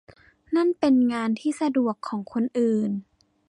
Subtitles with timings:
[0.55, 2.91] นั่นเป็นงานที่สะดวกของคนอื่น